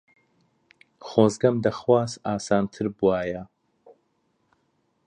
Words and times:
خۆزگەم 1.07 1.55
دەخواست 1.65 2.15
ئاسانتر 2.25 2.85
بووایە. 2.97 3.43